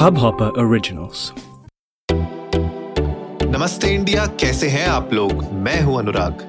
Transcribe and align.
Hubhopper 0.00 0.46
Originals. 0.56 1.22
नमस्ते 3.54 3.88
India 3.94 4.24
कैसे 4.40 4.68
हैं 4.68 4.86
आप 4.88 5.12
लोग? 5.12 5.42
मैं 5.64 5.80
हूँ 5.82 5.98
अनुराग। 5.98 6.44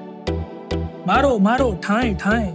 मारो 1.08 1.38
मारो 1.38 1.66
ठाए 1.82 2.14
ठाए। 2.22 2.46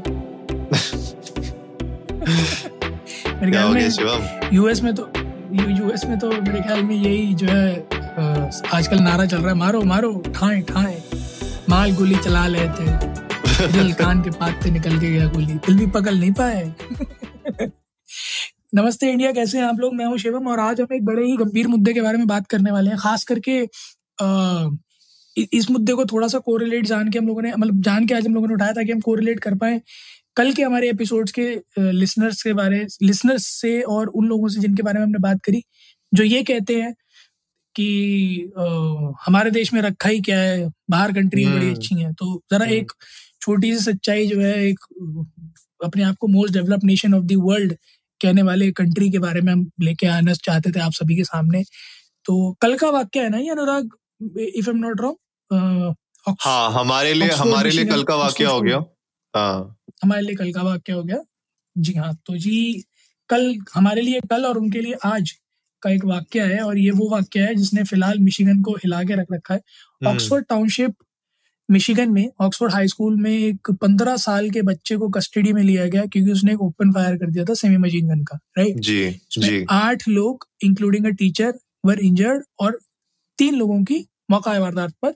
मेरे 3.35 3.51
ख्याल 3.51 3.73
में 3.73 4.49
यूएस 4.53 4.81
में 4.83 4.93
तो 4.95 5.09
यूएस 5.53 6.05
में 6.05 6.17
तो 6.19 6.31
मेरे 6.31 6.61
ख्याल 6.61 6.83
में 6.83 6.95
यही 6.95 7.33
जो 7.33 7.47
है 7.47 7.75
आजकल 8.73 8.99
नारा 8.99 9.25
चल 9.25 9.37
रहा 9.37 9.49
है 9.49 9.55
मारो 9.55 9.81
मारो 9.93 10.13
ठाए 10.35 10.61
ठाए। 10.69 11.01
माल 11.69 11.95
गोली 11.95 12.15
चला 12.15 12.47
लेते 12.47 12.85
दिल 13.73 13.93
कान 13.93 14.21
के 14.21 14.29
पात 14.39 14.63
से 14.63 14.71
निकल 14.71 14.99
के 14.99 15.09
गया 15.09 15.27
गोली। 15.27 15.53
दिल 15.53 15.77
भी 15.79 15.87
पकड़ 15.99 16.13
नहीं 16.13 16.31
पाए। 16.41 16.73
नमस्ते 18.73 19.09
इंडिया 19.09 19.31
कैसे 19.31 19.57
हैं 19.57 19.65
आप 19.65 19.77
लोग 19.79 19.93
मैं 19.95 20.05
हूँ 20.05 20.17
शिवम 20.17 20.47
और 20.47 20.59
आज 20.59 20.79
हम 20.81 20.93
एक 20.93 21.03
बड़े 21.05 21.25
ही 21.25 21.35
गंभीर 21.37 21.67
मुद्दे 21.67 21.93
के 21.93 22.01
बारे 22.01 22.17
में 22.17 22.25
बात 22.27 22.47
करने 22.47 22.71
वाले 22.71 22.89
हैं 22.89 22.97
खास 22.99 23.23
करके 23.25 23.59
इस 25.53 25.69
मुद्दे 25.69 25.93
को 25.93 26.05
थोड़ा 26.05 26.27
सा 26.27 26.39
कोरिलेट 26.41 26.85
जान 26.85 27.11
के 27.11 27.19
हम 27.19 27.27
लोगों 27.27 27.41
ने 27.41 27.53
मतलब 27.53 27.81
जान 27.81 28.07
के 28.07 28.13
आज 28.13 28.25
हम 28.27 28.33
लोगों 28.33 28.47
ने 28.47 28.53
उठाया 28.53 28.73
ताकि 28.73 28.91
हम 28.91 28.99
कोरिलेट 29.01 29.39
कर 29.39 29.55
पाए 29.55 29.79
कल 30.37 30.51
के 30.53 30.63
हमारे 30.63 30.89
एपिसोड्स 30.89 31.31
के 31.31 31.47
लिसनर्स 31.77 32.43
के 32.43 32.53
बारे 32.53 32.85
लिसनर्स 33.03 33.45
से 33.51 33.81
और 33.89 34.07
उन 34.09 34.27
लोगों 34.27 34.47
से 34.47 34.61
जिनके 34.61 34.83
बारे 34.83 34.99
में 34.99 35.05
हमने 35.05 35.19
बात 35.19 35.41
करी 35.43 35.63
जो 36.11 36.23
ये 36.25 36.43
कहते 36.43 36.81
हैं 36.81 36.93
कि 37.75 38.51
हमारे 39.21 39.51
देश 39.51 39.73
में 39.73 39.81
रखा 39.81 40.09
ही 40.09 40.21
क्या 40.21 40.39
है 40.39 40.69
बाहर 40.89 41.13
कंट्री 41.13 41.45
बड़ी 41.45 41.57
हम्म। 41.57 41.75
अच्छी 41.75 42.01
हैं 42.01 42.13
तो 42.13 42.35
जरा 42.51 42.65
हम्म। 42.65 42.75
एक 42.75 42.91
छोटी 43.41 43.75
सी 43.75 43.83
सच्चाई 43.83 44.27
जो 44.27 44.39
है 44.41 44.55
एक 44.65 44.79
अपने 45.81 46.03
आप 46.03 46.15
को 46.17 46.27
most 46.29 46.53
developed 46.53 46.83
nation 46.83 47.13
of 47.13 47.23
the 47.23 47.35
world 47.39 47.75
कहने 48.21 48.41
वाले 48.41 48.71
कंट्री 48.71 49.09
के 49.09 49.19
बारे 49.19 49.41
में 49.41 49.53
हम 49.53 49.69
लेके 49.81 50.07
आना 50.07 50.33
चाहते 50.33 50.71
थे 50.71 50.79
आप 50.79 50.91
सभी 50.91 51.15
के 51.15 51.23
सामने। 51.23 51.63
तो 52.25 52.57
कल 52.61 52.75
का 52.77 52.89
वाक्य 52.89 53.19
है 53.19 53.29
ना 53.29 53.37
ये 53.37 53.49
Anurag? 53.49 53.89
If 54.39 54.69
am 54.69 54.77
not 54.77 55.01
wrong 55.01 55.95
हाँ 56.41 56.71
हमारे 56.71 57.13
लिए 57.13 57.29
हमारे 57.29 57.69
लिए 57.69 57.85
कल 57.85 58.03
का 58.03 58.15
वाक्य 58.15 58.43
हो 58.43 58.61
गया। 58.61 58.77
हाँ। 59.33 59.77
हमारे 60.03 60.21
लिए 60.21 60.35
कल 60.35 60.51
का 60.53 60.61
वाक्य 60.61 60.93
हो 60.93 61.03
गया। 61.03 61.17
जी 61.77 61.93
हाँ 61.93 62.13
तो 62.25 62.37
जी 62.37 62.83
कल 63.29 63.55
हमारे 63.73 64.01
लिए 64.01 64.19
कल 64.19 64.45
और 64.45 64.57
उनके 64.57 64.81
लिए 64.81 64.93
आज 65.05 65.31
का 65.81 65.89
एक 65.89 66.05
वाक्य 66.05 66.41
है 66.41 66.59
और 66.59 66.77
ये 66.77 66.91
वो 66.91 67.09
वाक्य 67.09 67.39
है 67.39 67.55
जिसने 67.55 67.83
फ़िलहाल 67.83 68.19
मिशिगन 68.19 68.61
को 68.61 68.73
हिला 68.73 69.03
के 69.03 69.15
रख 69.15 69.27
रखा 69.33 69.53
है। 69.53 69.59
हम्म, 69.59 70.13
ऑक्सफोर्ड 70.13 70.45
टाउनशिप 70.49 70.95
मिशिगन 71.71 72.11
में 72.11 72.29
ऑक्सफोर्ड 72.39 72.73
हाई 72.73 72.87
स्कूल 72.87 73.15
में 73.15 73.31
एक 73.31 73.71
पंद्रह 73.71 74.15
साल 74.17 74.49
के 74.49 74.61
बच्चे 74.61 74.97
को 74.97 75.09
कस्टडी 75.09 75.53
में 75.53 75.63
लिया 75.63 75.87
गया 75.87 76.05
क्योंकि 76.05 76.31
उसने 76.31 76.53
एक 76.53 76.61
ओपन 76.61 76.91
फायर 76.91 77.17
कर 77.17 77.29
दिया 77.29 77.45
था 77.45 77.53
सेमी 77.53 77.77
मशीन 77.77 78.07
गन 78.07 78.23
का 78.23 78.39
राइट 78.57 78.79
जी 78.79 79.19
जी। 79.31 79.65
आठ 79.69 80.07
लोग 80.07 80.47
including 80.63 81.05
a 81.05 81.09
teacher 81.09 81.53
were 81.85 81.99
injured 81.99 82.43
और 82.59 82.79
तीन 83.37 83.55
लोगों 83.55 83.83
की 83.83 84.07
मौका 84.31 84.59
वारदात 84.59 84.93
पर 85.01 85.11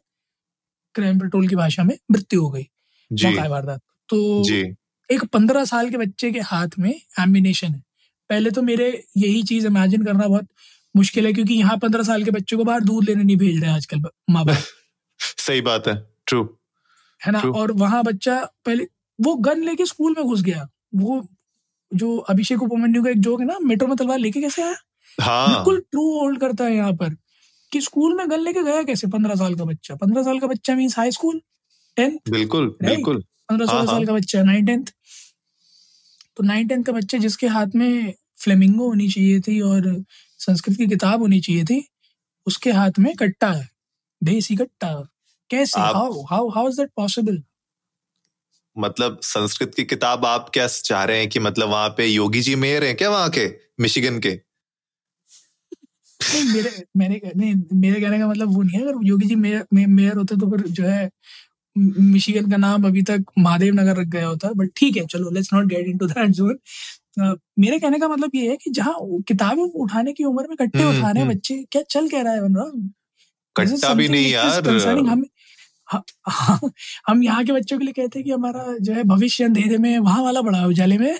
क्राइम 0.95 1.19
पेट्रोल 1.19 1.47
की 1.47 1.55
भाषा 1.55 1.83
में 1.83 1.97
मृत्यु 2.11 2.41
हो 2.41 2.49
गई 2.49 2.67
मौका 3.11 3.47
वारदात। 3.47 3.81
तो 4.09 4.43
जी। 4.43 4.75
एक 5.11 5.23
पंद्रह 5.23 5.65
साल 5.65 5.89
के 5.89 5.97
बच्चे 5.97 6.31
के 6.31 6.39
हाथ 6.39 6.67
में 6.79 7.01
एम्बिनेशन 7.19 7.67
है। 7.67 7.83
पहले 8.29 8.51
तो 8.51 8.61
मेरे 8.61 9.03
यही 9.17 9.43
चीज़ 9.43 9.67
इमेजिन 9.67 10.05
करना 10.05 10.27
बहुत 10.27 10.47
मुश्किल 10.95 11.25
है 11.25 11.33
क्योंकि 11.33 11.53
यहाँ 11.53 11.77
पंद्रह 11.77 12.03
साल 12.03 12.23
के 12.23 12.31
बच्चे 12.31 12.55
को 12.55 12.63
बाहर 12.63 12.81
दूध 12.81 13.03
लेने 13.03 13.23
नहीं 13.23 13.37
भेज 13.37 13.63
रहे 13.63 13.71
आजकल 13.71 14.01
माँ 14.29 14.45
बाप। 14.45 14.57
सही 15.37 15.61
बात 15.61 15.87
है। 15.87 16.11
ट्रू 16.31 16.43
है 17.25 17.31
ना? 17.31 17.41
True. 17.41 17.55
और 17.55 17.71
वहाँ 17.71 18.03
बच्चा 18.03 18.39
पहले 18.65 18.87
वो 19.21 19.35
गन 19.35 19.63
लेके 19.63 19.85
स्कूल 19.85 20.15
में 20.17 20.25
घुस 20.25 20.41
गया। 20.41 20.67
वो 20.95 21.27
जो 21.91 22.17
अभिषेक 22.17 22.63
उपमन्यु 22.63 23.03
का 23.03 23.09
एक 23.09 23.19
जोक 23.19 23.39
है 23.39 23.45
ना 23.47 23.57
मेट्रो 23.61 23.87
में 23.87 23.97
तलवार 23.97 24.19
लेके 24.19 24.41
कैसे 24.41 24.61
आया? 24.61 24.75
हाँ। 25.21 25.47
बिल्कुल 25.55 25.79
ट्रू 25.91 26.19
होल्ड 26.19 26.39
करता 26.39 26.65
है 26.65 26.75
यहाँ 26.75 26.93
पर। 26.93 27.15
कि 27.71 27.81
स्कूल 27.81 28.15
में 28.17 28.29
गन 28.31 28.39
लेके 28.39 28.63
गया 28.63 28.83
कैसे 28.83 29.07
पंद्रह 29.07 29.35
साल 29.35 29.55
का 29.55 29.63
बच्चा? 29.65 29.95
पंद्रह 29.95 30.23
साल 30.23 30.39
का 30.39 30.47
बच्चा 30.47 30.75
मीन्स 30.75 30.97
हाई 30.97 31.11
स्कूल 31.11 31.41
टेंथ 31.95 32.17
बिल्कुल 32.29 32.75
बिल्कुल। 32.83 33.23
पंद्रह 33.49 33.67
हाँ, 33.67 33.75
सोलह 33.75 33.85
साल 33.85 33.95
हाँ। 33.95 34.05
का 34.05 34.13
बच्चा 34.13 34.43
नाइन 34.43 34.65
टेंथ 34.65 34.85
तो 36.37 36.43
नाइन 36.43 36.67
टेंथ 36.67 36.83
का 36.83 36.93
बच्चा 36.93 37.17
जिसके 37.17 37.47
हाथ 37.47 37.67
में 37.75 38.13
फ्लेमिंगो 38.43 38.87
होनी 38.87 39.09
चाहिए 39.09 39.39
थी 39.39 39.61
और 39.61 40.05
संस्कृत 40.39 40.77
की 40.77 40.87
किताब 40.87 41.21
होनी 41.21 41.39
चाहिए 41.39 41.63
थी 41.63 41.87
उसके 42.47 42.71
हाथ 42.71 42.91
में 42.99 43.15
कट्टा 43.15 43.51
है 43.51 43.69
देसी 44.23 44.55
कट्टा। 44.55 45.07
कैसे? 45.51 45.79
How 45.79 46.21
how 46.21 46.49
how 46.49 46.69
is 46.69 46.77
that 46.77 46.89
possible 46.95 47.41
मतलब 48.77 49.19
संस्कृत 49.23 49.73
की 49.75 49.83
किताब 49.83 50.25
आप 50.25 50.49
क्या 50.53 50.67
चाह 50.67 51.03
रहे 51.03 51.19
हैं 51.19 51.29
कि 51.29 51.39
मतलब 51.39 51.69
वहाँ 51.69 51.89
पे 51.89 52.05
योगी 52.05 52.41
जी 52.41 52.55
मेयर 52.55 52.83
हैं 52.83 52.95
क्या 52.95 53.09
वहाँ 53.09 53.29
के? 53.29 53.47
मिशिगन 53.79 54.19
के? 54.19 54.39
नहीं 56.21 56.53
मेरे 56.53 56.71
मेरे 56.97 57.31
नहीं 57.35 57.55
मेरे 57.73 58.01
कहने 58.01 58.19
का 58.19 58.27
मतलब 58.27 58.53
वो 58.55 58.61
नहीं 58.61 58.79
है। 58.79 58.87
अगर 58.87 59.07
योगी 59.07 59.27
जी 59.27 59.35
मेयर 59.35 59.65
मेयर 59.87 60.17
होते 60.17 60.35
तो 60.35 60.49
फिर 60.51 60.67
जो 60.67 60.83
है 60.83 61.09
मिशिगन 61.77 62.51
का 62.51 62.57
नाम 62.57 62.83
अभी 62.83 63.01
तक 63.01 63.23
महादेव 63.37 63.73
नगर 63.73 63.97
रख 63.97 64.07
गया 64.07 64.27
होता 64.27 64.51
बट 64.53 64.69
ठीक 64.77 64.97
है 64.97 65.05
चलो 65.05 65.29
let's 65.29 65.53
not 65.53 65.65
get 65.65 65.87
into 65.87 66.07
that 66.07 66.29
zone 66.29 66.57
मेरे 67.59 67.79
कहने 67.79 67.99
का 67.99 68.07
मतलब 68.07 68.31
ये 68.35 68.49
है 68.49 68.55
कि 68.55 68.71
जहाँ 68.71 68.95
किताबें 69.27 69.63
उठाने 69.63 70.13
की 70.13 70.23
उम्र 70.23 70.47
में 70.47 70.57
कट्टे 70.57 70.83
हम्म, 70.83 70.97
उठा 70.97 71.11
रहे 71.11 71.23
हैं 71.23 71.27
हम्म। 71.27 71.35
बच्चे 71.35 71.65
क्या 71.71 71.81
चल 71.89 72.09
कह 72.09 72.21
रहा 72.21 72.33
है 72.33 72.39
कट्टा 73.55 73.93
भी 73.93 74.07
नहीं 74.07 74.31
यार. 74.31 74.69
हम। 75.09 75.25
हम 77.07 77.23
यहाँ 77.23 77.43
के 77.45 77.51
बच्चों 77.51 77.79
के 77.79 77.85
लिए 77.85 77.93
कहते 77.93 78.19
हैं 78.19 78.25
कि 78.25 78.31
हमारा 78.31 78.77
जो 78.81 78.93
है 78.93 79.03
भविष्य 79.03 79.43
अंधेरे 79.43 79.77
में 79.77 79.99
वहाँ 79.99 80.23
वाला 80.23 80.41
बड़ा 80.41 80.65
उजाले 80.65 80.97
में। 80.97 81.19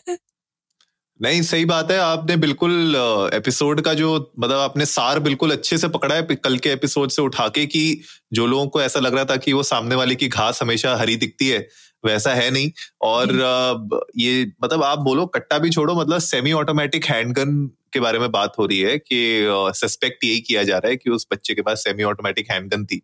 नहीं 1.22 1.42
सही 1.42 1.66
बात 1.66 1.92
है। 1.92 1.98
आपने 1.98 2.38
बिल्कुल 2.38 2.96
एपिसोड 3.34 3.82
का 3.82 3.94
जो 3.94 4.34
मतलब 4.40 4.58
आपने 4.58 4.86
सार 4.86 5.20
बिल्कुल 5.20 5.52
अच्छे 5.52 5.78
से 5.78 5.88
पकड़ा 5.88 6.16
है 6.16 6.22
कल 6.22 6.58
के 6.58 6.70
एपिसोड 6.70 7.10
से 7.10 7.22
उठा 7.22 7.48
के 7.48 7.66
कि 7.66 8.02
जो 8.34 8.46
लोगों 8.46 8.68
को 8.68 8.82
ऐसा 8.82 9.00
लग 9.00 9.16
रहा 9.16 9.26
था 9.26 9.36
कि 9.36 9.54
वो 9.54 9.64
सामने 9.64 9.96
वाले 9.96 10.16
की 10.16 10.28
घास 10.28 10.62
हमेशा 10.62 10.96
हरी 10.96 11.16
दिखती 11.16 11.48
है 11.48 11.68
वैसा 12.06 12.34
है 12.34 12.52
नहीं। 12.52 12.72
और 13.02 13.32
ये 14.18 14.52
मतलब 14.64 14.84
आप 14.84 15.00
बोलो 15.00 15.26
कट्टा 15.26 15.58
भी 15.58 15.70
छोड़ो 15.70 15.96
मतलब 16.02 16.20
सेमी 16.20 16.52
ऑटोमेटिक 16.52 17.06
हैंडगन 17.06 17.72
के 17.94 18.00
बारे 18.00 18.20
में 18.20 18.32
बात 18.32 18.54
हो 18.60 18.66
रही 18.66 18.80
है 18.80 18.98
कि 18.98 19.48
सस्पेक्ट 19.76 20.24
यही 20.24 20.40
किया 20.40 20.64
जा 20.64 20.78
रहा 20.78 20.90
है 20.90 20.96
कि 20.96 21.10
उस 21.10 21.28
बच्चे 21.34 21.54
के 21.54 21.62
पास 21.62 21.84
सेमी 21.84 22.04
ऑटोमेटिक 22.04 22.52
हैंडगन 22.52 22.86
थी। 22.86 23.02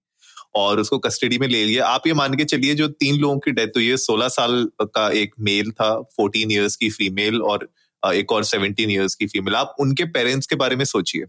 और 0.57 0.79
उसको 0.79 0.97
कस्टडी 0.99 1.37
में 1.37 1.47
ले 1.47 1.63
लिया। 1.65 1.85
आप 1.87 2.07
ये 2.07 2.13
मान 2.13 2.33
के 2.33 2.45
चलिए 2.45 2.75
जो 2.75 2.87
तीन 2.87 3.15
लोगों 3.15 3.39
की 3.39 3.51
डेथ 3.51 3.77
हुई 3.77 3.87
है 3.87 3.97
सोलह 3.97 4.27
साल 4.27 4.69
का 4.81 5.09
एक 5.11 5.33
मेल 5.39 5.71
था 5.71 5.89
फोर्टीन 6.17 6.51
इयर्स 6.51 6.75
की 6.75 6.89
फीमेल 6.89 7.41
और 7.43 7.69
एक 8.03 8.31
और 8.31 8.43
सेवनटीन 8.43 8.91
ईयर्स 8.91 9.15
की 9.15 9.27
फीमेल 9.27 9.55
आप 9.55 9.75
उनके 9.79 10.05
पेरेंट्स 10.05 10.47
के 10.47 10.55
बारे 10.55 10.75
में 10.75 10.85
सोचिए 10.85 11.25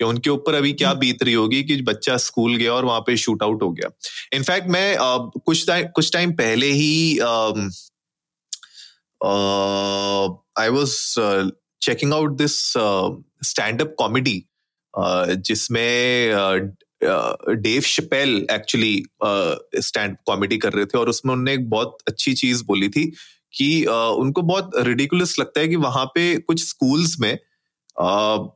कि 0.00 0.04
उनके 0.04 0.30
ऊपर 0.30 0.54
अभी 0.54 0.72
क्या 0.72 0.92
बीत 0.94 1.22
रही 1.22 1.34
होगी 1.34 1.62
कि 1.64 1.80
बच्चा 1.82 2.16
स्कूल 2.16 2.56
गया 2.56 2.72
और 2.72 2.84
वहाँ 2.84 3.00
पे 3.00 3.16
शूट 3.16 3.42
आउट 3.42 3.62
हो 3.62 3.70
गया। 3.70 3.90
इनफैक्ट 4.32 4.68
मैं 4.68 4.94
अ, 4.96 5.16
कुछ 5.46 5.66
टाइम 5.66 5.86
कुछ 5.94 6.12
टाइम 6.12 6.32
पहले 6.32 6.66
ही 6.66 7.18
I 10.58 10.68
was 10.68 10.90
checking 11.82 12.12
out 12.14 12.36
this 12.36 12.58
stand 13.46 13.80
up 13.82 13.94
comedy 13.98 14.42
जिसमें 15.46 16.32
Dave 17.62 17.80
Chappelle 17.82 18.46
actually 18.50 18.94
stand 19.80 20.16
comedy 20.26 20.58
कर 20.58 20.72
रहे 20.72 20.86
थे 20.86 20.98
और 20.98 21.08
उसमें 21.08 21.32
उन्होंने 21.32 21.52
एक 21.54 21.68
बहुत 21.70 21.98
अच्छी 22.08 22.34
चीज़ 22.34 22.64
बोली 22.64 22.88
थी 22.88 23.04
कि 23.54 23.84
अ, 23.84 23.92
उनको 23.92 24.42
बहुत 24.42 24.70
रिडिकुलस 24.78 25.38
लगता 25.38 25.60
है 25.60 25.68
कि 25.68 25.76
वहाँ 25.76 26.04
पे 26.06 26.36
कुछ 26.38 26.64
स्कूल्स 26.68 27.16
में 27.20 27.32
अ, 28.00 28.48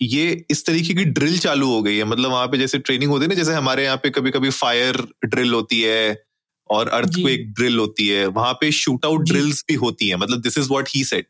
ये 0.00 0.44
इस 0.50 0.66
तरीके 0.66 0.94
की 0.94 1.04
ड्रिल 1.04 1.38
चालू 1.38 1.68
हो 1.70 1.82
गई 1.82 1.96
है। 1.96 2.04
मतलब 2.04 2.30
वहाँ 2.30 2.46
पे 2.46 2.58
जैसे 2.58 2.78
ट्रेनिंग 2.78 3.10
होती 3.10 3.22
है 3.24 3.28
ना 3.28 3.34
जैसे 3.34 3.52
हमारे 3.54 3.84
यहाँ 3.84 3.96
पे 3.96 4.10
कभी 4.10 4.30
कभी 4.30 4.50
फायर 4.50 4.96
ड्रिल 5.26 5.52
होती 5.54 5.80
है 5.82 6.22
और 6.70 6.88
अर्थ 6.88 7.16
को 7.22 7.28
एक 7.28 7.52
ड्रिल 7.54 7.78
होती 7.78 8.08
है। 8.08 8.26
वहाँ 8.26 8.52
पे 8.54 8.70
शूट 8.72 9.04
आउट 9.06 9.22
ड्रिल्स 9.28 9.64
भी 9.68 9.74
होती 9.76 10.08
है। 10.08 10.16
मतलब 10.16 10.40
this 10.42 10.58
is 10.58 10.68
what 10.70 10.88
he 10.96 11.04
said 11.04 11.26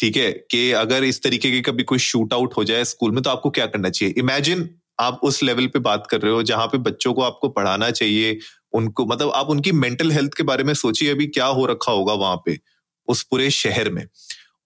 ठीक 0.00 0.16
है? 0.16 0.30
कि 0.50 0.70
अगर 0.72 1.04
इस 1.04 1.22
तरीके 1.22 1.50
की 1.50 1.60
कभी 1.60 1.82
कोई 1.82 1.98
शूट 1.98 2.32
आउट 2.34 2.56
हो 2.56 2.64
जाए 2.64 2.84
स्कूल 2.84 3.12
में 3.12 3.22
तो 3.22 3.30
आपको 3.30 3.50
क्या 3.50 3.66
करना 3.66 3.90
चाहिए? 3.90 4.14
इमेजिन 4.18 4.68
आप 4.98 5.20
उस 5.24 5.42
लेवल 5.42 5.66
पे 5.66 5.78
बात 5.80 6.06
कर 6.10 6.20
रहे 6.20 6.32
हो, 6.32 6.42
जहाँ 6.42 6.66
पे 6.66 6.78
बच्चों 6.80 7.12
को 7.14 7.22
आपको 7.22 7.48
पढ़ाना 7.50 7.90
चाहिए, 7.90 8.38
उनको 8.74 9.06
मतलब 9.06 9.30
आप 9.34 9.50
उनकी 9.50 9.72
मेंटल 9.74 10.10
हेल्थ 10.12 10.34
के 10.34 10.42
बारे 10.42 10.64
में 10.64 10.72
सोचिए 10.74 11.10
अभी 11.10 11.26
क्या 11.28 11.46
हो 11.46 11.66
रखा 11.66 11.92
होगा 11.92 12.12
वहाँ 12.14 12.36
पे, 12.46 12.58
उस 13.08 13.22
पूरे 13.22 13.50
शहर 13.52 13.90
में। 13.90 14.06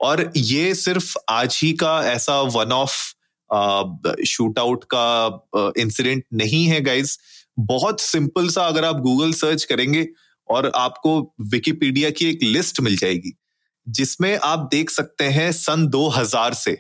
और 0.01 0.31
ये 0.37 0.75
सिर्फ़ 0.75 1.15
आज 1.31 1.59
ही 1.63 1.73
का 1.75 2.01
ऐसा 2.05 2.41
वन 2.41 2.73
ऑफ़ 2.73 4.25
शूट 4.27 4.59
आउट 4.59 4.85
का 4.95 5.73
इंसिडेंट 5.79 6.25
नहीं 6.35 6.65
है 6.67 6.81
गाइज़ 6.81 7.17
बहुत 7.59 8.01
सिंपल 8.01 8.49
सा 8.49 8.67
अगर 8.67 8.85
आप 8.85 9.01
गूगल 9.01 9.33
सर्च 9.33 9.65
करेंगे 9.65 10.07
और 10.49 10.71
आपको 10.77 11.21
विकिपीडिया 11.51 12.11
की 12.11 12.27
एक 12.27 12.43
लिस्ट 12.43 12.81
मिल 12.81 12.97
जाएगी, 12.97 13.33
जिसमें 13.87 14.39
आप 14.39 14.69
देख 14.73 14.91
सकते 14.91 15.25
हैं 15.25 15.51
सन 15.53 15.87
2000 15.89 16.55
से। 16.55 16.73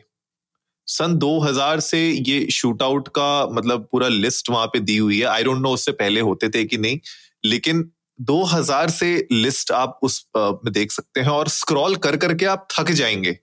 सन 0.90 1.14
2000 1.18 1.80
से 1.80 1.98
ये 2.28 2.46
शूट 2.50 2.82
आउट 2.82 3.08
का 3.08 3.46
मतलब 3.52 3.88
पूरा 3.92 4.08
लिस्ट 4.08 4.50
वहाँ 4.50 4.66
पे 4.66 4.80
दी 4.80 4.96
हुई 4.96 5.18
है। 5.18 5.26
आई 5.26 5.44
डोंट 5.44 5.60
नो 5.62 5.72
उससे 5.74 5.92
पहले 5.94 6.20
होते 6.20 6.48
थे 6.48 6.64
कि 6.64 6.78
नहीं, 6.78 6.98
लेकिन 7.44 7.90
2000 8.18 8.90
से 8.90 9.28
लिस्ट 9.32 9.70
आप 9.72 10.00
उस 10.02 10.24
में 10.36 10.72
देख 10.72 10.92
सकते 10.92 11.20
हैं 11.20 11.28
और 11.28 11.48
स्क्रॉल 11.50 11.96
कर 11.98 12.16
करके 12.16 12.46
आप 12.46 12.66
थक 12.72 12.90
जाएँगे। 12.92 13.38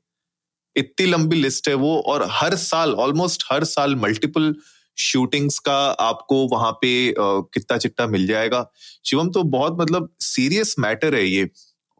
इतनी 0.75 1.05
लंबी 1.05 1.35
लिस्ट 1.35 1.67
है 1.69 1.73
वो 1.75 1.99
और 2.01 2.27
हर 2.31 2.55
साल 2.57 2.93
ऑलमोस्ट 2.95 3.43
हर 3.51 3.63
साल 3.65 3.95
मल्टीपल 3.95 4.53
शूटिंग्स 4.97 5.57
का 5.59 5.77
आपको 6.01 6.35
वहाँ 6.47 6.71
पे 6.71 6.91
कितना 7.17 7.77
चिट्टा 7.77 8.07
मिल 8.07 8.27
जाएगा। 8.27 8.65
शिवम 9.05 9.29
तो 9.29 9.43
बहुत 9.45 9.77
मतलब 9.79 10.09
सीरियस 10.19 10.75
मैटर 10.79 11.15
है 11.15 11.25
ये 11.25 11.49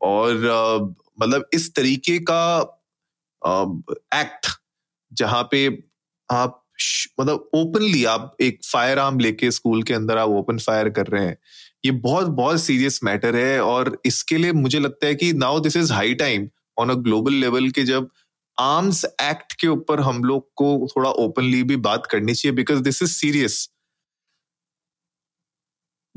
और 0.01 0.95
मतलब 1.19 1.49
इस 1.53 1.73
तरीके 1.75 2.17
का 2.29 2.43
एक्ट 4.15 4.47
जहाँ 5.11 5.43
पे 5.51 5.67
आप 6.29 6.63
मतलब 7.19 7.49
ओपनली 7.55 8.03
आप 8.05 8.35
एक 8.41 8.59
फायर 8.65 8.99
आर्म 8.99 9.19
लेके 9.19 9.51
स्कूल 9.51 9.83
के 9.83 9.93
अंदर 9.93 10.17
आप 10.17 10.29
ओपन 10.29 10.57
फायर 10.57 10.89
कर 10.89 11.07
रहे 11.07 11.25
हैं। 11.25 11.37
ये 11.85 11.91
बहुत 11.91 12.27
बहुत 12.27 12.61
सीरियस 12.61 12.99
मैटर 13.03 13.35
है 13.35 13.59
और 13.61 13.97
इसके 14.05 14.37
लिए 14.37 14.51
मुझे 14.51 14.79
लगता 14.79 15.07
है 15.07 15.15
कि 15.15 15.31
now 15.33 15.59
this 15.59 15.77
is 15.77 15.93
high 15.93 16.13
time 16.13 16.47
on 16.79 16.89
a 16.89 16.93
global 16.93 17.33
level 17.33 17.69
के 17.69 17.83
जब 17.83 18.09
आर्म्स 18.57 19.05
एक्ट 19.05 19.53
के 19.53 19.67
ऊपर 19.67 19.99
हम 19.99 20.23
लोग 20.23 20.47
को 20.55 20.87
थोड़ा 20.97 21.09
ओपनली 21.09 21.63
भी 21.63 21.75
बात 21.75 22.05
करनी 22.05 22.33
चाहिए 22.33 22.55
because 22.55 22.79
this 22.79 23.01
is 23.01 23.11
serious 23.11 23.69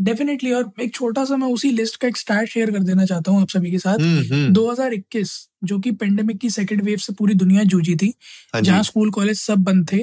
definitely 0.00 0.52
और 0.52 0.72
एक 0.80 0.94
छोटा 0.94 1.24
सा 1.24 1.36
मैं 1.36 1.48
उसी 1.48 1.70
लिस्ट 1.70 1.96
का 1.96 2.08
एक 2.08 2.16
स्टार्ट 2.16 2.48
शेयर 2.48 2.70
कर 2.70 2.78
देना 2.78 3.04
चाहता 3.04 3.32
हूँ 3.32 3.40
आप 3.40 3.48
सभी 3.48 3.70
के 3.70 3.78
साथ। 3.78 3.98
हम्म, 3.98 4.34
हम्म। 4.34 4.52
2021 4.52 5.50
जो 5.64 5.78
कि 5.78 5.90
पेंडेमिक 5.90 6.38
की 6.38 6.50
सेकेंड 6.50 6.82
वेव 6.82 6.98
से 6.98 7.12
पूरी 7.12 7.34
दुनिया 7.34 7.62
जूझी 7.62 7.96
थी 7.96 8.14
हाँ 8.54 8.62
जहाँ 8.62 8.82
स्कूल 8.82 9.10
कॉलेज 9.10 9.40
सब 9.40 9.58
बंद 9.58 9.92
थे। 9.92 9.98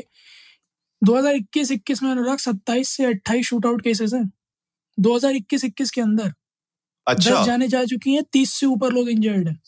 2021-21 1.04 2.04
में 2.04 2.12
अनुराग 2.12 2.38
27 2.38 2.90
से 2.90 3.06
28 3.06 3.46
शूट 3.46 3.66
आउट 3.66 3.82
केसेस 3.82 4.14
हैं 4.14 4.32
2021-21 5.00 5.92
के 5.92 6.02
अंदर। 6.02 6.34
अच्छा। 7.08 7.42
दस 7.42 7.46
जाने 7.46 7.68
जा 7.68 7.86
चुकी 7.86 8.14
हैं 8.14 8.24
30 8.24 8.54
से 8.54 8.66
ऊपर 8.66 8.92
लोग 8.92 9.10
इंजर्ड 9.10 9.48
हैं। 9.48 9.62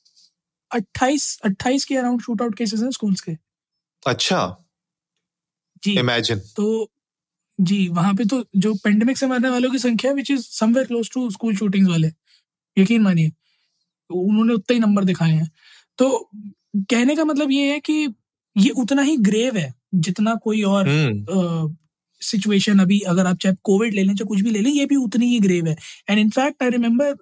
28 0.71 1.39
28 1.45 1.85
के 1.85 1.95
अराउंड 1.95 2.21
शूट 2.21 2.41
आउट 2.41 2.57
केसेस 2.57 2.79
हैं 2.79 2.91
स्कूल्स 2.91 3.21
के। 3.21 3.31
अच्छा। 4.07 4.65
जी। 5.83 5.99
इमेजिन 5.99 6.39
तो 6.39 6.91
जी 7.59 7.87
वहाँ 7.89 8.13
पे 8.13 8.25
तो 8.25 8.43
जो 8.57 8.73
पेंडेमिक 8.75 9.17
से 9.17 9.27
मरने 9.27 9.49
वालों 9.49 9.71
की 9.71 9.79
संख्या 9.79 10.11
which 10.11 10.31
is 10.31 10.45
somewhere 10.49 10.87
close 10.87 11.09
to 11.13 11.29
school 11.29 11.55
shootings 11.55 11.89
वाले 11.89 12.11
यकीन 12.77 13.01
मानिए 13.01 13.31
उन्होंने 14.09 14.53
उतना 14.53 14.73
ही 14.73 14.79
नंबर 14.79 15.03
दिखाए 15.03 15.31
हैं 15.31 15.49
तो 15.99 16.09
कहने 16.77 17.15
का 17.15 17.23
मतलब 17.25 17.51
ये 17.51 17.71
है 17.71 17.79
कि 17.79 17.93
ये 18.55 18.69
उतना 18.77 19.01
ही 19.01 19.17
ग्रेव 19.19 19.57
है 19.57 19.73
जितना 19.97 20.35
कोई 20.35 20.61
और 20.63 20.87
सिचुएशन 22.21 22.71
हम्म। 22.71 22.81
अभी 22.81 22.99
अगर 23.07 23.25
आप 23.25 23.37
चाहे 23.37 23.55
कोविड 23.63 23.93
ले 23.93 24.03
लें 24.03 24.15
चाहे 24.15 24.27
कुछ 24.27 24.41
भी 24.41 24.51
ले 24.51 24.59
लें 24.59 24.71
ये 24.71 24.85
भी 24.85 24.95
उतनी 24.95 25.25
ही 25.25 25.39
ग्रेव 25.39 25.67
है 25.67 25.75
and 26.09 26.19
in fact 26.19 26.63
I 26.63 26.69
remember 26.69 27.13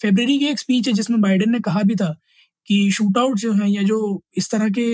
favour 0.00 0.26
की 0.28 0.46
एक 0.46 0.58
स्पीच 0.58 0.88
है 0.88 0.94
जिसमें 0.94 1.20
बाइडेन 1.20 1.50
ने 1.50 1.60
कहा 1.60 1.82
भी 1.82 1.94
था 1.94 2.14
कि 2.68 2.90
शूट 2.90 3.18
आउट 3.18 3.38
जो 3.38 3.52
है 3.52 3.70
या 3.70 3.82
जो 3.82 3.98
इस 4.36 4.50
तरह 4.50 4.68
के 4.78 4.86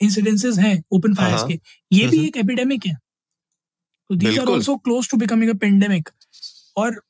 इंसिडेंसेस 0.00 0.58
हैं 0.58 0.82
ओपन 0.92 1.14
फायर्स 1.14 1.40
हाँ। 1.40 1.48
के 1.48 1.58
ये 1.92 2.06
भी 2.06 2.24
एक 2.26 2.36
एपिडेमिक 2.36 2.86
है 2.86 2.96
तो 4.10 4.14
these 4.14 4.38
are 4.38 4.50
also 4.52 4.76
close 4.76 5.10
to 5.10 5.16
becoming 5.16 5.50
a 5.50 5.54
pandemic 5.60 6.08
और 6.76 7.00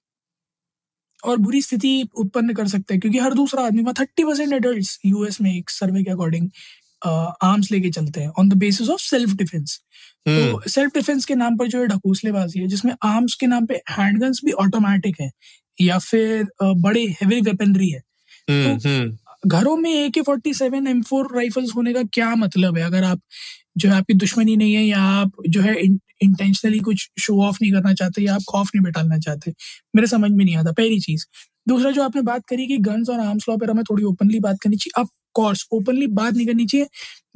और 1.23 1.37
बुरी 1.39 1.61
स्थिति 1.63 2.09
उत्पन्न 2.15 2.55
कर 2.55 2.69
सकते 2.69 2.95
हैं 2.95 3.01
क्योंकि 3.01 3.19
हर 3.19 3.35
दूसरा 3.35 3.65
आदमी 3.67 3.83
वहाँ 3.83 3.95
थर्टी 4.01 4.25
परसेंट 4.25 4.53
एडल्ट 4.53 5.07
यूएस 5.07 5.41
में 5.41 5.53
एक 5.57 5.71
सर्वे 5.71 6.03
के 6.05 6.11
अकॉर्डिंग 6.11 6.49
आर्म्स 7.07 7.71
लेके 7.73 7.91
चलते 7.91 8.21
हैं 8.21 8.29
on 8.39 8.49
the 8.49 8.55
basis 8.57 8.89
of 8.91 9.01
self 9.01 9.33
defence 9.37 9.81
तो 10.29 10.69
सेल्फ 10.69 10.95
डिफेंस 10.95 11.25
के 11.25 11.35
नाम 11.35 11.57
पर 11.57 11.67
जो 11.69 11.81
है 11.81 11.87
ढकूसलेबाजी 11.87 12.61
है 12.61 12.67
जिसमें 12.67 12.93
आर्म्स 13.05 13.35
के 13.35 13.47
नाम 13.47 13.67
पे 13.67 13.81
हैंडगन्स 13.91 14.41
भी 14.45 14.53
ऑटोमेटिक 14.65 15.21
है 15.21 15.31
या 15.81 15.99
फिर 15.99 16.47
बड़े 16.63 17.05
हेवी 17.21 17.41
वेपनरी 17.41 17.91
है 17.91 18.01
तो 18.49 19.49
घरों 19.49 19.77
में 19.77 19.91
A 19.91 20.09
K 20.11 20.23
forty 20.23 20.55
seven 20.55 20.87
M 20.87 21.03
four 21.03 21.35
rifles 21.37 21.75
होने 21.77 21.93
का 21.95 22.03
क्या 22.13 22.35
मतलब 22.35 22.79
है? 22.79 22.85
अगर 22.85 23.05
आप 23.05 23.21
जो 23.77 23.89
है 23.91 23.97
आपकी 23.97 24.15
दुश्मनी 24.15 24.57
नहीं 24.57 24.75
है 24.75 24.85
या 24.85 25.01
आप 25.03 25.33
जो 25.49 25.61
है 25.63 25.75
इंटेंशनली 26.23 26.79
कुछ 26.81 27.09
शो 27.21 27.41
ऑफ़ 27.43 27.59
नहीं 27.63 27.73
करना 27.73 27.93
चाहते 27.95 28.23
या 28.23 28.35
आप 28.35 28.43
खौफ 28.49 28.71
नहीं 28.75 28.85
बैठाना 28.85 29.19
चाहते 29.19 29.53
मेरे 29.95 30.07
समझ 30.07 30.31
में 30.33 30.45
नहीं 30.45 30.57
आता 30.57 30.73
पहली 30.73 31.01
चीज़। 31.01 31.25
दूसरा 31.69 31.91
जो 31.91 32.03
आपने 32.03 32.23
बात 32.23 32.43
करी 32.49 32.67
कि 32.67 32.79
गन्स 32.79 33.09
और 33.11 33.21
आर्म्स 33.21 33.49
लॉ 33.49 33.57
पर 33.57 33.71
हमें 33.71 33.85
थोड़ी 33.91 34.05
ओपनली 34.05 34.41
बात 34.41 34.59
करनी 34.63 34.77
चाहिए 34.77 35.01
ऑफ़ 35.03 35.09
कोर्स 35.35 35.67
ओपनली 35.73 36.07
बात 36.19 36.35
नहीं 36.35 36.47
करनी 36.47 36.67
चाहिए 36.67 36.87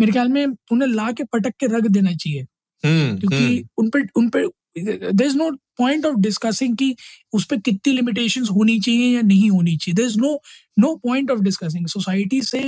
मेरे 0.00 0.12
ख्याल 0.12 0.28
में 0.28 0.44
उन्हें 0.72 0.88
ला 0.88 1.10
के 1.12 1.24
पटक 1.24 1.54
के 1.60 1.66
रख 1.76 1.86
देना 1.88 2.12
चाहिए। 2.14 2.42
हम्म, 2.84 3.18
क्योंकि 3.18 3.36
हम्म। 3.36 3.68
उन 3.78 3.88
पर 3.90 4.06
उन 4.16 4.28
पर 4.28 4.46
there 4.78 5.26
is 5.26 5.36
no 5.36 5.50
point 5.78 6.06
of 6.06 6.16
discussing 6.20 6.76
कि 6.76 6.94
उस 7.32 7.44
पर 7.44 7.56
कितनी 7.60 7.92
लिमिटेशन 7.92 8.44
होनी 8.46 8.78
चाहिए 8.80 9.14
या 9.16 9.22
नहीं 9.22 9.50
होनी 9.50 9.76
चाहिए। 9.76 9.94
There 9.94 10.06
is 10.06 10.18
no 10.18 10.38
no 10.78 10.94
point 11.04 11.30
of 11.30 11.40
discussing 11.40 11.86
society 11.86 12.40
से 12.42 12.60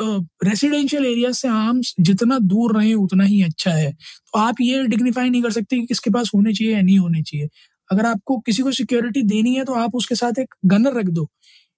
रेसिडेंशियल 0.00 1.06
एरिया 1.06 1.30
से 1.32 1.48
आर्म्स 1.48 1.94
जितना 2.00 2.38
दूर 2.40 2.76
रहे 2.76 2.92
उतना 2.94 3.24
ही 3.24 3.42
अच्छा 3.42 3.70
है। 3.70 3.92
तो 3.92 4.38
आप 4.38 4.60
ये 4.60 4.82
डिग्निफाई 4.86 5.30
नहीं 5.30 5.42
कर 5.42 5.50
सकते 5.52 5.76
कि 5.76 5.86
किसके 5.86 6.10
पास 6.10 6.30
होने 6.34 6.52
चाहिए 6.52 6.74
या 6.74 6.82
नहीं 6.82 6.98
होने 6.98 7.22
चाहिए। 7.22 7.48
अगर 7.90 8.06
आपको 8.06 8.38
किसी 8.40 8.62
को 8.62 8.72
सिक्योरिटी 8.72 9.22
देनी 9.24 9.54
है 9.54 9.64
तो 9.64 9.74
आप 9.74 9.94
उसके 9.94 10.14
साथ 10.14 10.38
एक 10.40 10.54
गनर 10.66 10.98
रख 10.98 11.06
दो। 11.10 11.28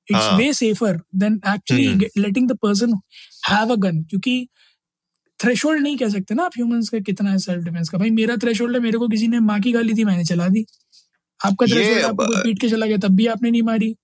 It's 0.09 0.29
way 0.33 0.53
safer 0.53 1.01
than 1.17 1.41
actually 1.49 1.87
letting 2.19 2.49
the 2.49 2.57
person 2.63 2.93
have 3.51 3.73
a 3.73 3.77
gun 3.79 4.03
क्योंकि 4.03 4.47
थ्रेशोल्ड 5.39 5.83
नहीं 5.83 5.97
कह 5.97 6.09
सकते 6.09 6.35
ना 6.35 6.45
आप 6.45 6.53
ह्यूमंस 6.57 6.89
का 6.89 6.99
कितना 7.01 7.31
है 7.31 7.39
सेल्फ 7.39 7.65
डिफेंस 7.65 7.89
का। 7.89 7.99
भाई 7.99 8.11
मेरा 8.11 8.37
थ्रेशोल्ड 8.37 8.77
है 8.77 8.83
मेरे 8.83 8.99
को 8.99 9.09
किसी 9.09 9.29
ने 9.29 9.41
माँ 9.41 9.61
की 9.61 9.73
गाली 9.73 9.95
थी 9.95 10.05
मैंने 10.05 10.25
चला 10.25 10.49
दी। 10.49 10.65
आपका 11.41 11.67
थ्रेशोल्ड 11.67 12.05
आपको 12.05 12.43
पीट 12.43 12.61
के 12.61 12.69
चला 12.69 12.87
गया 12.87 12.97
तब 12.99 13.17
भी 13.17 13.27
आपने 13.29 13.51
नहीं 13.51 13.63
मारी। 13.63 13.95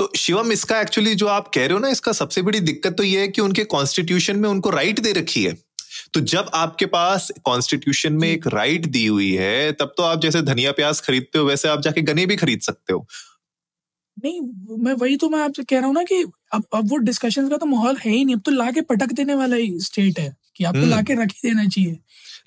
तो 0.00 0.10
शिवम, 0.16 0.52
इसका 0.52 0.80
एक्चुअली 0.80 1.14
जो 1.14 1.26
आप 1.26 1.48
कह 1.48 1.60
रहे 1.60 1.72
हो 1.72 1.78
ना, 1.78 1.88
इसका 1.88 2.12
सबसे 2.12 2.42
बड़ी 2.42 2.60
दिक्कत 2.60 2.96
तो 2.96 3.02
ये 3.02 3.20
है 3.20 3.28
कि 3.28 3.40
उनके 3.40 3.64
कॉन्स्टिट्यूशन 3.64 4.36
में 4.36 4.48
उनको 4.48 4.70
राइट 4.70 5.00
दे 5.00 5.12
रखी 5.12 5.42
है। 5.44 5.52
तो 6.14 6.20
जब 6.20 6.50
आपके 6.54 6.86
पास 6.86 7.30
कॉन्स्टिट्यूशन 7.44 8.12
में 8.12 8.28
एक 8.28 8.46
राइट 8.46 8.86
दी 8.86 9.06
हुई 9.06 9.30
है, 9.32 9.72
तब 9.72 9.92
तो 9.96 10.02
आप 10.02 10.20
जैसे 10.20 10.42
धनिया 10.42 10.72
प्याज 10.72 11.00
खरीदते 11.00 11.38
हो, 11.38 11.44
वैसे 11.44 11.68
आप 11.68 11.80
जाके 11.80 12.02
गने 12.02 12.26
भी 12.26 12.36
खरीद 12.36 12.60
सकते 12.60 12.92
हो। 12.92 13.06
नहीं 14.24 14.40
मैं, 14.78 14.92
वही 14.92 15.16
तो 15.16 15.28
मैं 15.28 15.40
आपसे 15.40 15.64
कह 15.64 15.78
रहा 15.78 15.86
हूँ 15.86 15.94
ना 15.94 16.02
कि 16.02 16.22
अब 16.52 16.64
अब 16.74 16.90
वो 16.90 16.96
डिस्कशन 16.96 17.48
का 17.48 17.56
तो 17.56 17.66
माहौल 17.66 17.96
है 17.96 18.12
ही 18.12 18.24
नहीं। 18.24 18.36
अब 18.36 18.42
तो 18.44 18.50
लाके 18.50 18.80
पटक 18.80 19.12
देने 19.12 19.34
वाला 19.34 19.56
ही 19.56 19.80
स्टेट 19.80 20.18
है। 20.18 20.36
कि 20.56 20.64
आपको 20.64 20.78
हम्म। 20.78 20.90
लाके 20.90 21.14
रख 21.14 21.28
ही 21.28 21.48
देना 21.48 21.64
चाहिए। 21.64 21.98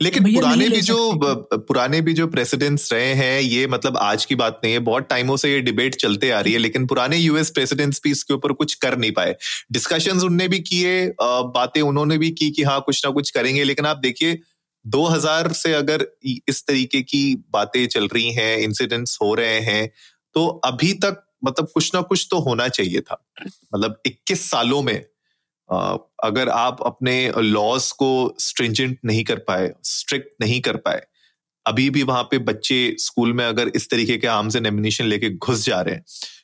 लेकिन 0.02 0.34
पुराने 0.34 0.70
भी 0.70 0.82
जो 0.82 1.12
पुराने 1.58 2.02
भी 2.02 2.14
जो 2.14 2.28
प्रेसिडेंट्स 2.28 2.94
रहे 2.94 3.14
हैं 3.14 3.42
ये 3.42 3.68
मतलब 3.68 3.98
आज 3.98 4.26
की 4.26 4.36
बात 4.36 4.62
नहीं 4.64 4.74
है 4.74 4.80
बहुत 4.80 5.08
टाइमों 5.10 5.38
से 5.38 5.52
ये 5.52 5.60
डिबेट 5.62 5.96
चलते 5.96 6.30
आ 6.32 6.40
रही 6.40 6.54
है 6.54 6.60
लेकिन 6.60 6.88
पुराने 6.88 7.18
यूएस 7.18 7.50
प्रेसिडेंट्स 7.50 8.02
भी 8.04 8.12
इसके 8.12 8.34
ऊपर 8.34 8.52
कुछ 8.52 8.74
कर 8.74 8.98
नहीं 8.98 9.12
पाए। 9.12 9.36
डिस्कशन 9.72 10.20
उनने 10.20 10.48
भी 10.48 10.60
किए 10.60 11.14
बातें 11.22 11.82
उन्होंने 11.82 12.18
भी 12.18 12.32
की 12.32 12.52
कि 12.52 12.64
हाँ 12.64 12.82
कुछ 12.82 13.06
ना 13.06 13.12
कुछ 13.12 13.30
करेंगे 13.30 13.64
लेकिन 13.64 13.86
आप 13.86 13.98
देखिए 13.98 14.40
2000 14.88 15.54
से 15.54 15.74
अगर 15.74 16.08
इस 16.26 16.64
तरीके 16.68 17.02
की 17.02 17.36
बातें 17.36 17.88
चल 17.88 18.08
रही 18.08 18.32
हैं 18.32 18.58
इंसिडेंट्स 18.58 19.18
हो 19.22 19.34
रहे 19.34 19.60
हैं 19.60 19.92
तो 20.34 20.48
अभी 20.48 20.94
तक 20.94 21.26
मतलब 21.46 21.68
कुछ 21.74 21.96
ना 21.96 22.02
कुछ 22.02 22.28
तो 22.32 22.40
होना 22.40 22.68
चाहिए 22.68 23.02
था। 23.02 23.26
मतलब 23.76 24.02
21 24.06 24.50
सालों 24.50 24.82
में 24.82 25.06
अगर 26.24 26.50
आप 26.50 26.82
अपने 26.86 27.16
लॉज 27.38 27.92
को 27.94 28.12
स्ट्रिंजेंट 28.40 28.98
नहीं 29.06 29.24
कर 29.24 29.40
पाए 29.48 29.74
स्ट्रिक्ट 29.84 30.30
नहीं 30.42 30.60
कर 30.62 30.78
पाए, 30.78 31.02
अभी 31.66 31.90
भी 31.90 32.04
वहाँ 32.04 32.24
पे 32.24 32.38
बच्चे 32.42 32.96
स्कूल 33.00 33.34
में 33.34 33.46
अगर 33.46 33.72
इस 33.76 33.90
तरीके 33.90 34.18
के 34.18 34.28
आर्म्स 34.28 34.56
एंड 34.56 34.68
एमिनेशन 34.68 35.06
लेके 35.06 35.30
घुस 35.30 35.66
जा 35.66 35.82
रहे 35.82 35.96
हैं 35.96 36.04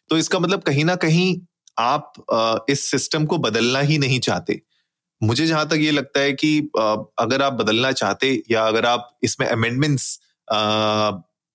तो 0.10 0.18
इसका 0.18 0.40
मतलब 0.40 0.62
कहीं 0.64 0.86
ना 0.86 0.96
कहीं 0.98 1.36
आप 1.80 2.66
इस 2.70 2.90
सिस्टम 2.92 3.26
को 3.26 3.38
बदलना 3.40 3.80
ही 3.82 3.98
नहीं 3.98 4.20
चाहते। 4.20 4.62
मुझे 5.22 5.46
जहाँ 5.48 5.68
तक 5.70 5.78
ये 5.80 5.92
लगता 5.92 6.20
है 6.20 6.32
कि 6.34 6.58
अगर 7.20 7.42
आप 7.42 7.54
बदलना 7.54 7.92
चाहते 7.94 8.32
या 8.52 8.66
अगर 8.68 8.86
आप 8.86 9.18
इसमें 9.24 9.48
अमेंडमेंट्स 9.48 10.20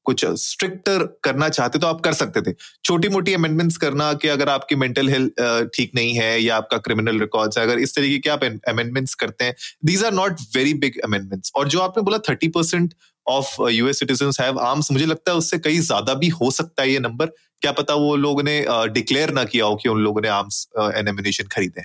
कुछ 0.04 0.24
स्ट्रिक्टर 0.38 1.04
करना 1.24 1.48
चाहते 1.50 1.78
तो 1.78 1.86
आप 1.86 2.00
कर 2.00 2.12
सकते 2.14 2.40
थे। 2.42 2.54
छोटी 2.84 3.08
मोटी 3.08 3.34
अमेंडमेंट्स 3.34 3.76
करना 3.76 4.12
कि 4.14 4.28
अगर 4.28 4.48
आपकी 4.48 4.76
मेंटल 4.76 5.08
हेल्थ 5.08 5.42
ठीक 5.74 5.90
नहीं 5.94 6.14
है 6.14 6.40
या 6.42 6.56
आपका 6.56 6.78
क्रिमिनल 6.80 7.20
रिकॉर्ड्स 7.20 7.58
है, 7.58 7.64
अगर 7.64 7.78
इस 7.78 7.94
तरीके 7.94 8.18
के 8.18 8.30
आप 8.30 8.44
अमेंडमेंट्स 8.68 9.14
करते 9.16 9.44
हैं 9.44 9.54
these 9.84 10.04
are 10.04 10.12
not 10.14 10.40
very 10.56 10.74
big 10.84 11.00
amendments 11.04 11.52
और 11.56 11.68
जो 11.68 11.80
आपने 11.80 12.02
बोला 12.02 12.18
thirty 12.28 12.48
percent 12.50 12.94
of 13.26 13.56
US 13.70 13.98
citizen 13.98 14.30
have 14.40 14.58
arms 14.60 14.90
मुझे 14.92 15.06
लगता 15.06 15.32
है 15.32 15.38
उससे 15.38 15.58
कहीं 15.60 15.80
ज़्यादा 15.82 16.14
भी 16.14 16.28
हो 16.34 16.50
सकता 16.50 16.82
है 16.82 16.90
ये 16.90 16.98
नंबर 17.00 17.26
क्या 17.62 17.72
पता 17.72 17.94
वो 17.96 18.14
लोगों 18.18 18.42
ने 18.42 18.64
डिक्लेयर 18.94 19.32
ना 19.34 19.44
किया 19.46 19.64
हो 19.64 19.76
कि 19.76 19.88
उन 19.88 20.00
लोगों 20.02 20.20
ने 20.20 20.28
आर्म्स 20.30 20.66
एंड 20.78 21.48
खरीदे 21.48 21.82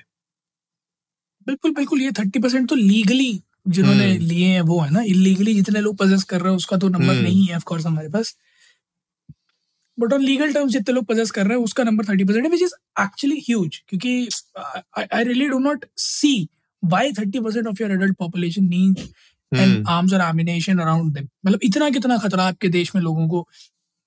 बिल्कुल 1.47 1.71
बिल्कुल, 1.71 2.01
ये 2.01 2.11
थर्टी 2.11 2.39
परसेंट 2.39 2.67
तो 2.69 2.75
लीगली 2.75 3.31
जिन्होंने 3.66 4.06
हम्म। 4.06 4.25
लिए 4.25 4.46
हैं 4.46 4.62
वो 4.62 4.80
है 4.80 4.92
ना 4.92 5.01
इलीगली 5.08 5.54
जितने 5.54 5.82
लोग 5.82 5.98
पजेस 5.98 6.24
कर 6.24 6.42
रहे 6.42 6.50
हैं 6.50 6.58
उसका 6.58 6.78
तो 6.78 6.89
नंबर 6.89 7.13
हम्म। 7.13 7.24
नहीं 7.24 7.46
है 7.46 7.56
ऑफकोर्स 7.56 7.86
हमारे 7.86 8.10
पास 8.10 8.36
बट 9.98 10.13
ऑन 10.13 10.22
लीगल 10.22 10.54
टर्म्स 10.54 10.72
जितने 10.72 10.96
लोग 10.96 11.06
पजेस 11.06 11.32
कर 11.32 11.46
रहे 11.46 11.58
हैं 11.58 11.63
उसका 11.63 11.84
number 11.84 12.06
thirty 12.06 12.24
percent 12.24 12.48
which 12.48 12.62
is 12.62 12.74
actually 13.01 13.39
huge 13.39 13.82
क्योंकि 13.88 14.28
I 14.98 15.24
really 15.24 15.48
do 15.48 15.60
not 15.60 15.86
see 15.98 16.34
why 16.84 17.12
thirty 17.12 17.39
percent 17.39 17.68
of 17.68 17.82
your 17.82 17.92
adult 17.92 18.18
population 18.18 18.63
need 18.66 19.00
and 19.51 19.88
arms 19.88 20.13
और 20.13 20.22
आमिनेशन 20.22 20.80
अराउंड 20.80 21.13
देम 21.13 21.28
मतलब 21.46 21.60
इतना 21.63 21.89
कितना 21.89 22.18
खतरा 22.18 22.44
आपके 22.44 22.70
देश 22.70 22.96
में 22.96 23.01
लोगों 23.01 23.28
को 23.28 23.48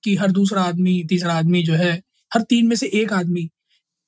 कि 0.03 0.15
हर 0.15 0.31
दूसरा 0.31 0.63
आदमी 0.63 1.03
तीसरा 1.09 1.33
आदमी 1.33 1.63
जो 1.63 1.73
है 1.73 1.91
हर 2.31 2.41
तीन 2.41 2.67
में 2.67 2.75
से 2.75 2.87
एक 2.93 3.13
आदमी 3.13 3.49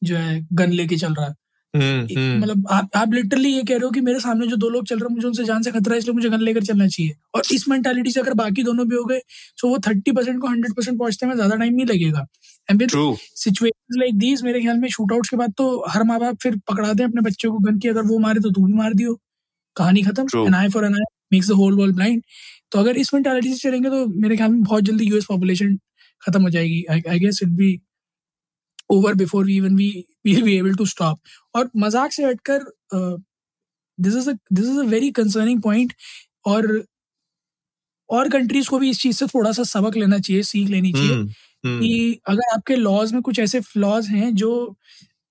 जो 0.01 0.17
है 0.17 0.39
गन 0.53 0.71
लेके 0.71 0.97
चल 0.97 1.13
रहा 1.13 1.27
है। 1.27 1.33
मतलब 1.75 2.67
आप 2.71 2.89
आप 2.95 3.13
लिटरली 3.13 3.49
ये 3.49 3.63
कह 3.63 3.73
रहे 3.73 3.85
हो 3.85 3.89
कि 3.91 4.01
मेरे 4.01 4.19
सामने 4.19 4.47
जो 4.47 4.55
दो 4.57 4.69
लोग 4.69 4.85
चल 4.87 4.99
रहे 4.99 5.07
हैं 5.07 5.15
मुझे 5.15 5.27
उनसे 5.27 5.43
जान 5.45 5.61
से 5.61 5.71
खतरा 5.71 5.93
है 5.93 5.99
इसलिए 5.99 6.13
मुझे 6.15 6.29
गन 6.29 6.41
लेकर 6.41 6.63
चलना 6.63 6.87
चाहिए। 6.87 7.15
और 7.35 7.41
इस 7.53 7.67
मेंटालिटी 7.69 8.11
से 8.11 8.19
अगर 8.19 8.33
बाकी 8.35 8.63
दोनों 8.63 8.87
भी 8.87 8.95
हो 8.95 9.03
गए 9.05 9.19
तो 9.59 9.69
वो 9.69 9.77
थर्टी 9.87 10.11
परसेंट 10.11 10.39
को 10.41 10.47
हंड्रेड 10.47 10.73
परसेंट 10.75 10.97
पहुँचने 10.99 11.29
में 11.29 11.35
ज़्यादा 11.35 11.55
टाइम 11.55 11.73
नहीं 11.73 11.85
लगेगा। 11.87 12.25
सिचुएशन 12.69 13.99
लाइक 13.99 14.17
दीज 14.19 14.43
मेरे 14.43 14.61
ख्याल 14.61 14.77
में 14.77 14.87
शूट 14.89 15.11
आउट्स 15.13 15.29
के 15.29 15.37
बाद 15.37 15.53
तो 15.57 15.67
हर 15.89 16.03
माँ 16.03 16.19
बाप 16.19 16.37
फिर 16.43 16.55
पकड़ाते 16.69 17.03
हैं 17.03 17.09
अपने 17.09 17.21
बच्चों 17.21 17.51
को 17.51 17.59
गन 17.61 17.79
की 17.79 17.87
अगर 17.89 18.03
वो 18.05 18.19
मारे 18.19 18.39
तो 18.39 18.51
तू 18.51 18.65
भी 18.65 18.73
मार 18.73 18.93
दियो। 18.93 19.19
कहानी 19.75 20.01
खत्म। 20.03 20.25
True. 20.25 20.45
An 20.47 20.53
eye 20.55 20.69
for 20.69 20.85
an 20.85 20.93
eye 20.93 21.03
makes 21.33 21.49
the 21.49 21.53
whole 21.53 21.73
world 21.77 21.95
blind 21.95 22.21
तो 22.71 22.79
अगर 22.79 22.97
इस 22.97 23.13
मेंटालिटी 23.13 23.53
से 23.53 23.57
चलेंगे 23.59 23.89
तो 23.89 24.05
मेरे 24.21 24.35
ख्याल 24.37 24.51
में 24.51 24.61
बहुत 24.63 24.83
जल्दी 24.83 25.05
यूएस 25.05 25.25
पॉपुलेशन 25.25 25.75
खत्म 26.23 26.41
हो 26.41 26.49
जाएगी। 26.49 26.83
I 26.89 27.19
guess 27.19 27.39
it 27.43 27.49
be 27.51 27.69
over 28.89 29.13
before 29.15 29.45
we 29.45 29.55
even 29.57 29.75
we 29.75 29.89
we 30.25 30.41
be 30.41 30.57
able 30.57 30.75
to 30.75 30.85
stop 30.85 31.19
और 31.55 31.69
मज़ाक 31.77 32.11
से 32.11 32.25
हटकर 32.25 32.65
this 33.97 34.15
is 34.15 34.29
this 34.29 34.65
is 34.65 34.79
a 34.79 34.83
very 34.87 35.11
concerning 35.11 35.61
point 35.61 35.93
और 36.45 36.67
और 38.09 38.29
कंट्रीज़ 38.29 38.69
को 38.69 38.79
भी 38.79 38.89
इस 38.89 38.99
चीज़ 38.99 39.17
से 39.17 39.25
थोड़ा 39.27 39.51
सा 39.51 39.63
सबक 39.63 39.95
लेना 39.97 40.19
चाहिए 40.19 40.43
सीख 40.43 40.69
लेनी 40.69 40.91
चाहिए 40.93 41.13
हम्म, 41.13 41.29
हम्म, 41.63 41.79
कि 41.81 42.19
अगर 42.27 42.53
आपके 42.55 42.75
लॉज 42.75 43.13
में 43.13 43.21
कुछ 43.21 43.39
ऐसे 43.39 43.59
फ्लॉज 43.63 44.07
हैं 44.07 44.33
जो 44.35 44.51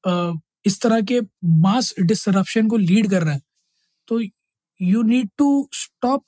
अ, 0.05 0.33
इस 0.67 0.81
तरह 0.81 1.01
के 1.03 1.21
मास 1.61 1.95
डिसरप्शन 2.01 2.69
को 2.69 2.77
लीड 2.77 3.11
कर 3.11 3.23
रहे 3.23 3.35
हैं 3.35 3.43
तो 4.09 4.21
you 4.81 5.03
need 5.03 5.29
to 5.39 5.47
stop 5.75 6.25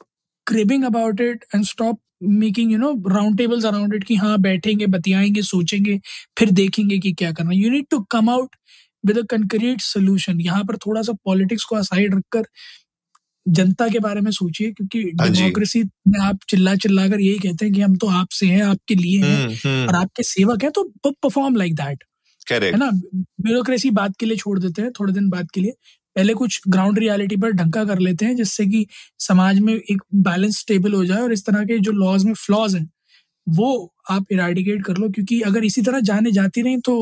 cribbing 0.47 0.85
about 0.85 1.21
it 1.21 1.45
and 1.55 1.65
stop 1.65 1.99
making 2.23 2.73
you 2.73 2.79
know 2.79 2.93
round 3.09 3.39
tables 3.39 3.65
around 3.67 3.95
it 3.95 4.05
कि 4.05 4.15
हाँ 4.17 4.39
बैठेंगे 4.39 4.87
बतियाएँगे 4.87 5.43
सोचेंगे 5.43 6.01
फिर 6.39 6.51
देखेंगे 6.51 6.99
कि 6.99 7.13
क्या 7.13 7.33
करना 7.33 7.51
you 7.55 7.71
need 7.71 7.87
to 7.91 8.01
come 8.01 8.31
out 8.31 8.57
with 9.05 9.19
a 9.19 9.23
concrete 9.23 9.81
solution 9.81 10.41
यहाँ 10.41 10.65
पर 10.65 10.77
थोड़ा 10.77 11.03
सा 11.03 11.13
पॉलिटिक्स 11.25 11.65
को 11.65 11.77
असाइड 11.77 12.15
रखकर 12.15 12.45
जनता 13.49 13.89
के 13.89 13.99
बारे 13.99 14.21
में 14.21 14.31
सोचिए 14.31 14.73
क्योंकि 14.73 15.01
हाँ 15.21 15.31
डेमोक्रेसी 15.33 15.83
में 16.09 16.19
आप 16.21 16.39
चिल्ला 16.49 16.75
चिल्ला 16.75 17.09
कर 17.09 17.21
यही 17.21 17.39
कहते 17.39 17.65
हैं 17.65 17.75
कि 17.75 17.81
हम 17.81 17.97
तो 17.97 18.07
आपसे 18.07 18.47
हैं 18.47 18.63
आपके 18.63 18.95
लिए 18.95 19.23
हैं 19.25 19.37
हम्म, 19.45 19.55
हम्म, 19.65 19.89
और 19.89 19.95
आपके 19.95 20.23
सेवक 20.23 20.63
हैं 20.63 20.71
तो 20.73 20.83
परफॉर्म 21.07 21.57
लाइक 21.57 21.75
दैट 21.75 22.05
है 22.73 22.79
ना? 22.79 22.91
ब्यूरोक्रेसी 23.43 23.91
बात 23.91 24.17
के 24.21 24.27
लिए 24.27 24.37
छोड़ 24.37 24.59
देते 24.59 24.83
हैं 24.83 24.91
थोड़े 25.01 25.13
दिन 25.13 25.29
बाद 25.31 25.51
के 25.51 25.61
लिए। 25.61 25.73
पहले 26.17 26.35
कुछ 26.35 26.61
ग्राउंड 26.69 26.99
रियलिटी 26.99 27.37
पर 27.37 27.51
ढंका 27.53 27.85
कर 27.85 27.99
लेते 27.99 28.25
हैं, 28.25 28.37
जिससे 28.37 28.67
कि 28.67 28.87
समाज 29.21 29.59
में 29.61 29.75
एक 29.75 30.03
बैलेंस 30.15 30.59
स्टेबल 30.59 30.93
हो 30.95 31.05
जाए 31.05 31.21
और 31.23 31.33
इस 31.33 31.47
तरह 31.47 31.65
के 31.65 31.79
जो 31.79 31.93
लॉज 31.95 32.25
में 32.25 32.33
फ्लॉज 32.37 32.75
हैं, 32.77 32.89
वो 33.47 33.95
आप 34.11 34.33
इराडिकेट 34.33 34.85
कर 34.85 34.97
लो। 34.97 35.09
क्योंकि 35.11 35.41
अगर 35.43 35.65
इसी 35.65 35.83
तरह 35.83 36.01
जाने 36.03 36.31
जाती 36.33 36.63
रही 36.63 36.77
तो 36.81 36.95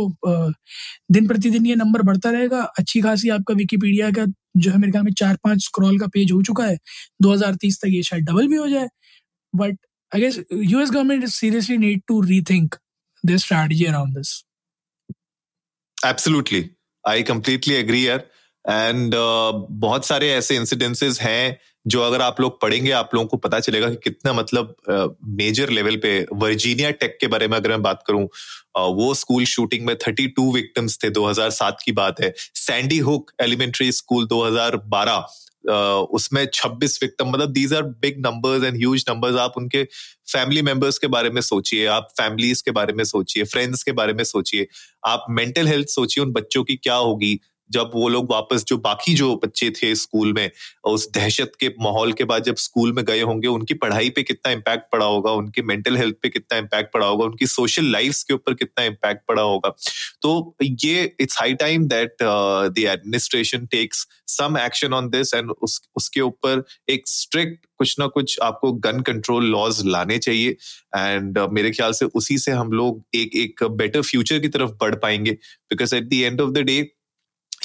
दिन 1.12 1.26
प्रतिदिन 1.28 1.66
ये 1.66 1.75
नंबर 1.76 2.02
बढ़ता 2.02 2.30
रहेगा। 2.30 2.62
अच्छी 2.78 3.00
खासी 3.00 3.28
आपका 3.30 3.54
विकीपीडिया 3.54 4.11
का 4.11 4.25
जो 4.56 4.71
है, 4.71 4.78
मेरे 4.78 4.92
ख्याल 4.92 5.04
में 5.04 5.12
चार 5.12 5.37
पाँच 5.44 5.64
स्क्रॉल 5.64 5.99
का 5.99 6.06
पेज 6.09 6.33
हो 6.33 6.42
चुका 6.42 6.64
है। 6.64 6.78
2030 7.23 7.80
तक 7.83 7.88
ये 7.88 8.02
शायद 8.02 8.25
डबल 8.25 8.49
भी 8.49 8.56
हो 8.56 8.68
जाए। 8.68 8.88
But 9.54 9.78
I 10.12 10.21
guess 10.21 10.40
US 10.52 10.90
government 10.90 11.26
seriously 11.30 11.78
need 11.78 12.02
to 12.09 12.21
rethink 12.23 12.75
this 13.25 13.42
strategy 13.42 13.85
around 13.85 14.16
this 14.16 14.42
absolutely 15.99 16.68
I 17.04 17.23
completely 17.25 17.75
agree 17.75 18.06
यार। 18.09 18.26
एंड 18.71 19.14
uh, 19.14 19.66
बहुत 19.71 20.06
सारे 20.06 20.30
ऐसे 20.33 20.56
इंसिडेंसेस 20.56 21.21
हैं 21.21 21.59
जो 21.87 22.00
अगर 22.00 22.23
आप 22.23 22.40
लोग 22.40 22.61
पढ़ेंगे 22.61 22.90
आप 22.90 23.11
लोगों 23.14 23.28
को 23.28 23.37
पता 23.37 23.61
चलेगा 23.61 23.88
कि 23.88 23.97
कितना 24.04 24.33
मतलब 24.33 24.76
मेजर 25.25 25.68
लेवल 25.68 25.97
पे 25.97 26.26
वर्जीनिया 26.33 26.90
टेक 26.90 27.18
के 27.21 27.26
बारे 27.26 27.49
में 27.49 27.56
अगर 27.56 27.68
मैं 27.68 27.83
बात 27.83 28.04
करूँ 28.06 28.25
uh, 28.25 28.94
वो 28.97 29.14
स्कूल 29.14 29.44
शूटिंग 29.44 29.87
में 29.87 29.97
32 29.99 30.54
विक्टिम्स 30.54 30.99
थे 31.04 31.11
2007 31.11 31.83
की 31.85 31.92
बात 31.92 32.21
है। 32.21 32.35
Sandy 32.38 32.99
Hook 32.99 33.30
elementary 33.40 33.92
school 33.92 34.28
2012 34.28 35.23
uh, 35.71 36.06
उसमें 36.18 36.49
26 36.54 37.02
विक्टिम 37.02 37.28
मतलब 37.28 37.52
these 37.52 37.75
are 37.75 37.83
big 37.83 38.26
numbers 38.26 38.64
and 38.64 38.76
huge 38.76 39.04
numbers 39.09 39.37
आप 39.37 39.54
उनके 39.56 39.85
फैमिली 40.28 40.62
मेंबर्स 40.62 40.99
के 40.99 41.06
बारे 41.06 41.30
में 41.30 41.40
सोचिए 41.40 41.87
आप 41.87 42.09
फैमिलीज़ 42.21 42.62
के 42.64 42.71
बारे 42.71 42.92
में 42.92 43.04
सोचिए 43.04 43.44
फ्रेंड्स 43.44 43.83
के 43.83 43.92
बारे 43.92 44.12
में 44.12 44.25
सोचिए। 44.25 44.66
आप 45.06 45.26
मेंटल 45.30 45.66
हेल्थ 45.66 45.88
सोचिए 45.88 46.25
उन 46.25 46.33
बच्चों 46.33 46.64
की 46.64 46.76
क्या 46.76 46.94
होगी। 46.94 47.40
जब 47.71 47.90
वो 47.94 48.09
लोग 48.09 48.30
वापस 48.30 48.64
जो 48.64 48.76
बाकी 48.78 49.14
जो 49.14 49.35
बच्चे 49.44 49.71
थे 49.71 49.94
स्कूल 49.94 50.33
में 50.33 50.50
उस 50.85 51.09
दहशत 51.12 51.52
के 51.61 51.68
माहौल 51.80 52.12
के 52.12 52.25
बाद 52.25 52.42
जब 52.42 52.56
स्कूल 52.56 52.92
में 52.92 53.04
गए 53.04 53.21
होंगे 53.21 53.49
उनकी 53.49 53.75
पढ़ाई 53.75 54.11
पे 54.11 54.23
कितना 54.23 54.52
इम्पैक्ट 54.52 54.90
पड़ा 54.92 55.06
होगा 55.06 55.33
उनके 55.33 55.62
मेंटल 55.62 55.97
हेल्थ 55.97 56.16
पे 56.23 56.28
कितना 56.28 56.59
इम्पैक्ट 56.59 56.92
पड़ा 56.92 57.06
होगा 57.06 57.25
उनकी 57.25 57.47
सोशल 57.47 57.90
लाइफ 57.92 58.23
के 58.28 58.35
ऊपर 58.35 58.54
कितना 58.54 58.85
इम्पैक्ट 58.85 59.23
पड़ा 59.28 59.42
होगा। 59.42 59.75
तो 60.23 60.56
ये 60.62 61.12
it's 61.21 61.38
high 61.40 61.54
time 61.54 61.87
that 61.88 62.16
the 62.23 62.75
administration 62.78 63.66
takes 63.66 64.06
some 64.28 64.59
action 64.59 64.94
on 64.94 65.09
this 65.11 65.35
and 65.35 65.50
उसके 65.50 66.21
ऊपर 66.21 66.64
एक 66.90 67.09
स्ट्रिक्ट 67.09 67.66
कुछ 67.78 67.94
ना 67.99 68.06
कुछ 68.06 68.38
आपको 68.42 68.73
गन 68.73 69.00
कंट्रोल 69.02 69.44
लॉज 69.44 69.80
लाने 69.87 70.18
चाहिए। 70.18 70.50
एंड 70.97 71.38
uh, 71.38 71.49
मेरे 71.52 71.71
ख्याल 71.71 71.92
से 71.92 72.04
उसी 72.04 72.37
से 72.38 72.50
हम 72.52 72.73
लोग 72.73 73.02
एक 73.14 73.35
एक 73.37 73.64
बेटर 73.78 74.02
फ्यूचर 74.02 74.38
की 74.38 74.49
तरफ़ 74.49 74.71
बढ़ 74.80 74.94
पाएँगे। 74.94 75.30
Because 75.30 75.94
at 75.97 76.04
the 76.04 76.12
end 76.12 76.40
of 76.40 76.50
the 76.50 76.59
day 76.59 76.80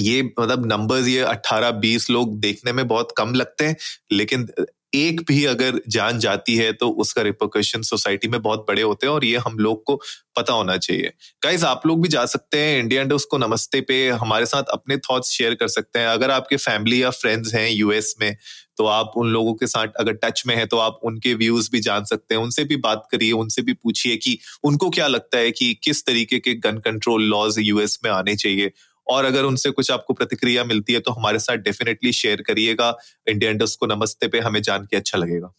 ये 0.01 0.21
मतलब 0.39 0.65
नंबर्स 0.65 1.07
ये 1.07 1.21
18 1.25 1.71
20 1.79 2.09
लोग 2.09 2.39
देखने 2.39 2.73
में 2.73 2.87
बहुत 2.87 3.13
कम 3.17 3.33
लगते 3.33 3.65
हैं, 3.65 3.75
लेकिन 4.11 4.47
एक 4.95 5.21
भी 5.21 5.43
अगर 5.45 5.79
जान 5.89 6.19
जाती 6.19 6.55
है 6.55 6.71
तो 6.73 6.87
उसका 7.01 7.21
रिपोकशन 7.21 7.81
सोसाइटी 7.81 8.27
में 8.27 8.41
बहुत 8.41 8.65
बड़े 8.69 8.81
होते 8.81 9.07
हैं 9.07 9.13
और 9.13 9.25
ये 9.25 9.37
हम 9.37 9.57
लोग 9.59 9.83
को 9.83 9.95
पता 10.37 10.53
होना 10.53 10.77
चाहिए। 10.77 11.11
गाइज़ 11.43 11.65
आप 11.65 11.85
लोग 11.87 12.01
भी 12.01 12.09
जा 12.09 12.25
सकते 12.25 12.59
हैं 12.59 12.79
इंडिया 12.79 13.01
इंडोस 13.01 13.25
को 13.25 13.37
नमस्ते 13.37 13.81
पे, 13.81 14.07
हमारे 14.11 14.45
साथ 14.45 14.63
अपने 14.73 14.97
थॉट्स 14.99 15.29
शेयर 15.29 15.53
कर 15.55 15.67
सकते 15.67 15.99
हैं। 15.99 16.07
अगर 16.07 16.31
आपके 16.31 16.57
फैमिली 16.57 17.01
या 17.03 17.09
फ्रेंड्स 17.11 17.53
हैं 17.55 17.69
यूएस 17.71 18.15
में 18.21 18.35
तो 18.77 18.85
आप 18.87 19.13
उन 19.17 19.29
लोगों 19.29 19.53
के 19.53 19.67
साथ 19.67 19.87
अगर 19.99 20.13
टच 20.15 20.43
में 20.47 20.55
है 20.55 20.65
तो 20.65 20.77
आप 20.77 20.99
उनके 21.03 21.33
व्यूज़ 21.35 21.69
भी 21.71 21.79
जान 21.79 22.03
सकते 22.05 22.35
हैं। 22.35 22.41
उनसे 22.41 22.63
भी 22.63 22.75
बात 22.79 23.07
करिए, 23.11 23.31
उनसे 23.33 23.61
भी 23.61 23.73
पूछिए 23.73 24.15
कि 24.17 24.37
उनको 24.63 24.89
क्या 24.89 25.07
लगता 25.07 25.37
है 25.37 25.51
कि 25.51 25.73
किस 25.83 26.05
तरीके 26.05 26.39
के 26.39 26.53
गन 26.59 26.77
कंट्रोल 26.79 27.23
लॉज 27.25 27.55
यूएस 27.59 27.99
में 28.03 28.11
आने 28.11 28.35
चाहिए। 28.35 28.71
और 29.09 29.25
अगर 29.25 29.43
उनसे 29.43 29.71
कुछ 29.71 29.91
आपको 29.91 30.13
प्रतिक्रिया 30.13 30.63
मिलती 30.63 30.93
है 30.93 30.99
तो 30.99 31.11
हमारे 31.11 31.39
साथ 31.39 31.57
डेफिनेटली 31.59 32.11
शेयर 32.13 32.41
करिएगा। 32.41 32.93
इंडिया 33.27 33.51
इंडस्ट 33.51 33.79
को 33.79 33.85
नमस्ते 33.85 34.27
पे 34.27 34.39
हमें 34.39 34.61
जान 34.61 34.85
के 34.85 34.97
अच्छा 34.97 35.17
लगेगा। 35.17 35.53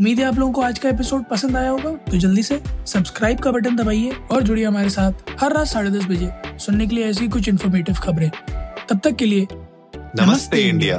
उम्मीद 0.00 0.18
है 0.18 0.24
आप 0.24 0.38
लोगों 0.38 0.52
को 0.52 0.62
आज 0.62 0.78
का 0.78 0.88
एपिसोड 0.88 1.24
पसंद 1.24 1.56
आया 1.56 1.70
होगा। 1.70 1.90
तो 2.10 2.16
जल्दी 2.16 2.42
से 2.42 2.60
सब्सक्राइब 2.86 3.38
का 3.38 3.50
बटन 3.50 3.76
दबाइए 3.76 4.12
और 4.32 4.42
जुड़िए 4.42 4.64
हमारे 4.64 4.90
साथ 4.90 5.30
हर 5.40 5.52
रात 5.52 5.66
साढ़े 5.66 5.90
दस 5.90 6.04
बजे। 6.04 6.58
सुनने 6.58 6.86
के 6.86 6.94
लिए 6.96 7.04
ऐसी 7.04 7.28
कुछ 7.28 7.48
इन्फॉर्मेटिव 7.48 7.94
खबरें। 7.94 8.30
तब 8.88 9.00
तक 9.04 9.16
के 9.16 9.26
लिए 9.26 9.46
नमस्ते 10.16 10.62
इंडिया 10.62 10.98